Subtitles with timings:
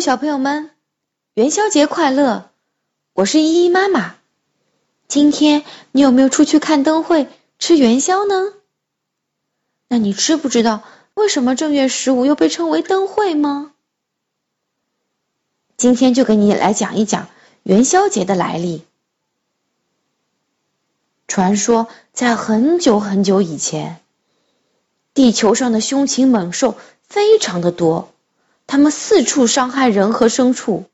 [0.00, 0.70] 小朋友们，
[1.34, 2.50] 元宵节快乐！
[3.12, 4.16] 我是依依妈妈。
[5.08, 8.52] 今天你有没有出去看灯会、吃元宵呢？
[9.88, 10.82] 那你知不知道
[11.14, 13.72] 为什么正月十五又被称为灯会吗？
[15.76, 17.28] 今天就给你来讲一讲
[17.62, 18.84] 元宵节的来历。
[21.28, 24.00] 传说在很久很久以前，
[25.14, 28.12] 地球上的凶禽猛兽非常的多。
[28.66, 30.84] 他们四处伤害人和牲畜，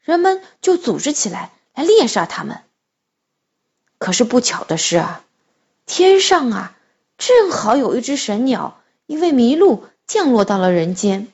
[0.00, 2.62] 人们就组织起来来猎杀他们。
[3.98, 5.24] 可是不巧的是啊，
[5.86, 6.76] 天上啊
[7.16, 11.28] 正好有一只神鸟因为迷路降落到了人间，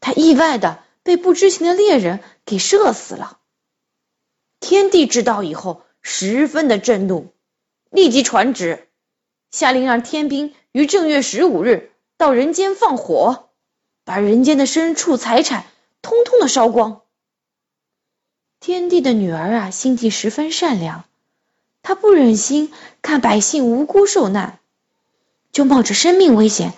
[0.00, 3.38] 它意外的被不知情的猎人给射死了。
[4.60, 7.32] 天帝知道以后十分的震怒，
[7.90, 8.88] 立即传旨，
[9.50, 13.49] 下令让天兵于正月十五日到人间放火。
[14.10, 15.66] 把人间的牲畜财产
[16.02, 17.02] 通通的烧光。
[18.58, 21.04] 天帝的女儿啊，心地十分善良，
[21.82, 24.58] 她不忍心看百姓无辜受难，
[25.52, 26.72] 就冒着生命危险，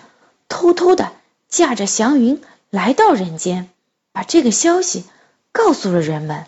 [0.47, 1.11] 偷偷的
[1.49, 3.67] 驾着祥云来到人间，
[4.11, 5.05] 把这个消息
[5.51, 6.45] 告诉了人们。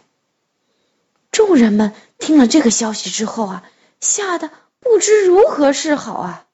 [1.31, 3.63] 众人们听了这个消息之后啊，
[4.01, 6.45] 吓得不知如何是好啊。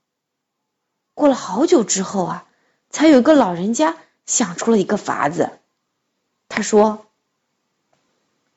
[1.15, 2.45] 过了好久之后啊，
[2.89, 3.97] 才有个老人家。
[4.31, 5.59] 想出了一个法子，
[6.47, 7.05] 他说：“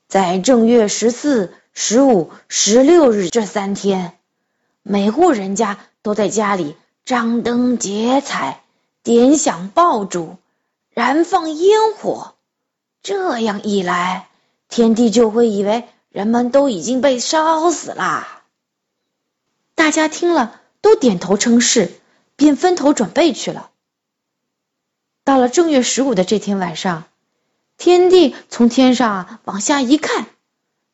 [0.07, 4.17] 在正月十四、十五、十六日这三天，
[4.83, 8.61] 每户人家都在家里张灯结彩、
[9.03, 10.37] 点响爆竹、
[10.91, 12.35] 燃放烟火。
[13.03, 14.29] 这样一来，
[14.69, 18.43] 天帝就会以为人们都已经被烧死啦。”
[19.75, 21.91] 大家听了都点头称是，
[22.37, 23.71] 便分头准备去了。
[25.25, 27.05] 到了正月十五的这天晚上，
[27.77, 30.27] 天帝从天上往下一看，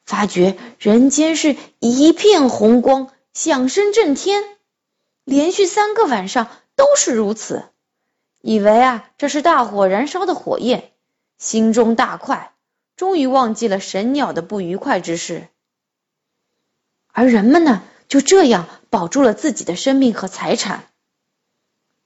[0.06, 4.42] 发觉人间是一片红光，响声震天，
[5.26, 6.48] 连续三个晚上
[6.78, 7.66] 都是如此，
[8.40, 10.94] 以为啊这是大火燃烧的火焰，
[11.38, 12.54] 心中大快，
[12.96, 15.50] 终于忘记了神鸟的不愉快之事。
[17.12, 20.86] 而人们呢，就这样保住了自己的生命和财产。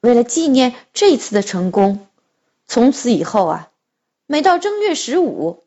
[0.02, 2.08] 为了纪念这次的成功。
[2.68, 3.72] 从此以后啊，
[4.26, 5.64] 每到正月十五，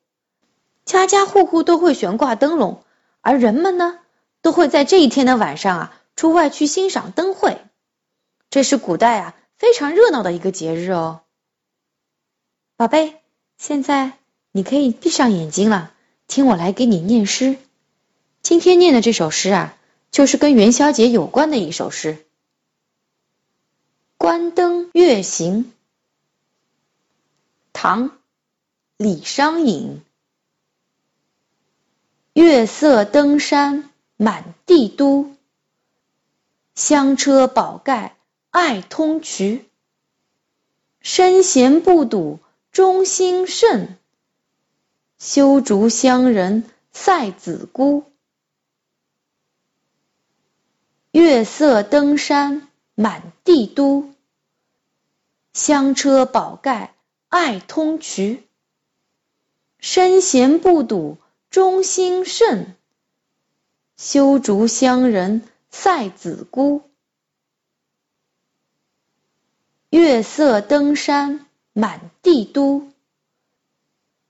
[0.85, 2.83] 家家户户都会悬挂灯笼，
[3.21, 4.01] 而人们呢，
[4.43, 7.61] 都会在这一天的晚上啊，出外去欣赏灯会。
[8.51, 11.21] 这是古代啊非常热闹的一个节日哦。
[12.77, 13.21] 宝贝，
[13.59, 14.13] 现在
[14.51, 15.93] 你可以闭上眼睛了，
[16.27, 17.59] 听我来给你念诗。
[18.43, 19.77] 今天念的这首诗啊，
[20.11, 22.15] 就是跟元宵节有关的一首诗，
[24.17, 25.65] 《关灯月行》。
[27.81, 28.11] 唐·
[28.97, 30.03] 李商隐。
[32.33, 35.37] 月色登山满地都，
[36.75, 38.17] 香车宝盖
[38.51, 39.63] 爱通衢。
[41.03, 42.41] 身闲不睹
[42.73, 43.97] 忠心甚，
[45.21, 48.11] 修竹乡人赛子姑。
[51.13, 54.13] 月色登山满地都，
[55.53, 56.97] 香车宝盖。
[57.29, 58.41] 爱通衢，
[59.79, 61.19] 身闲不睹
[61.51, 62.75] 忠心甚。
[63.99, 66.89] 修竹乡人赛子姑。
[69.91, 72.91] 月色登山满地都，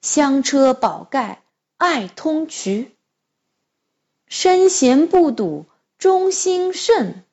[0.00, 1.42] 香车宝盖
[1.76, 2.90] 爱通衢。
[4.26, 5.66] 身闲不睹
[5.98, 7.24] 忠心甚。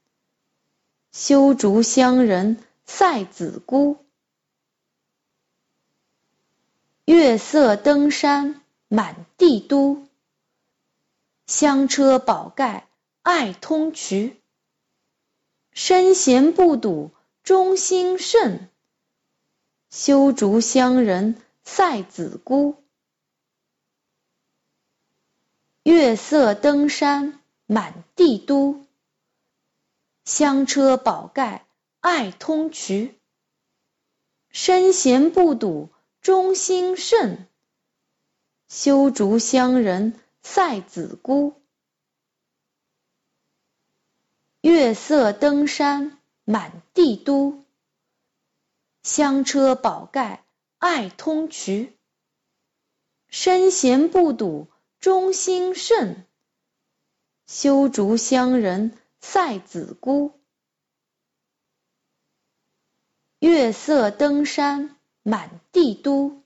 [1.12, 4.05] 修竹乡人赛子姑。
[7.06, 10.08] 月色登山满地都，
[11.46, 12.88] 香车宝盖
[13.22, 14.38] 爱通衢。
[15.72, 17.12] 身闲不睹
[17.44, 18.72] 忠心甚，
[19.92, 22.84] 修竹乡人赛子姑。
[25.84, 28.88] 月色登山满地都，
[30.24, 31.68] 香车宝盖
[32.00, 33.14] 爱通衢。
[34.50, 35.92] 身闲不睹。
[36.26, 37.48] 忠心甚，
[38.68, 41.62] 修竹乡人赛子姑。
[44.62, 47.64] 月色登山满地都，
[49.04, 50.44] 香车宝盖
[50.80, 51.94] 爱通衢。
[53.28, 54.68] 身闲不睹
[55.00, 56.26] 忠心甚，
[57.46, 60.40] 修竹乡人赛子姑。
[63.38, 64.95] 月色登山。
[65.28, 66.44] 满地都，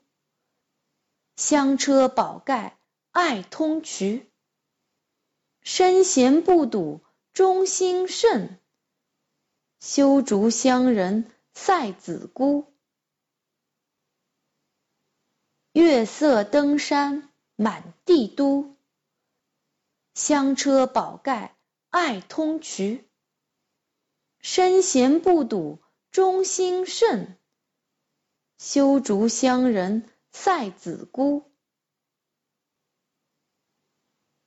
[1.36, 2.78] 香车宝盖
[3.10, 4.24] 爱通衢，
[5.60, 7.02] 身闲不睹
[7.34, 8.58] 忠心甚。
[9.80, 12.72] 修竹乡人赛子姑，
[15.72, 18.78] 月色登山满地都。
[20.14, 21.54] 香车宝盖
[21.90, 23.04] 爱通衢，
[24.38, 27.36] 身闲不睹忠心甚。
[28.60, 31.50] 修竹乡人赛子姑，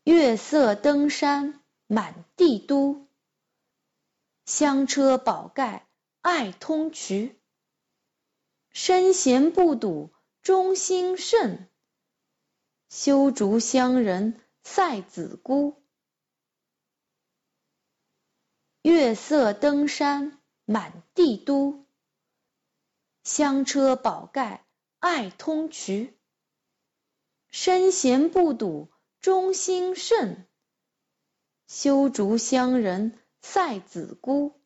[0.03, 3.07] 月色登山满地都。
[4.45, 5.89] 香车宝盖
[6.21, 7.33] 爱通衢，
[8.69, 10.13] 身闲不睹
[10.43, 11.67] 忠心甚。
[12.89, 15.81] 修竹乡人赛子姑，
[18.83, 21.82] 月色登山满地都。
[23.23, 24.65] 香车宝盖
[24.99, 26.13] 爱通衢，
[27.49, 30.47] 身闲不睹忠心甚。
[31.67, 33.19] 修竹乡人。
[33.45, 34.61] 赛子姑，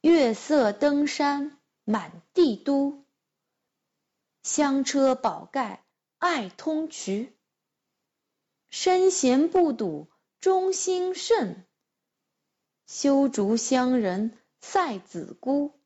[0.00, 3.04] 月色登山满地都。
[4.42, 5.84] 香车宝盖
[6.16, 7.34] 爱通衢，
[8.70, 11.68] 身闲不睹忠心甚。
[12.86, 15.78] 修竹乡人赛子姑。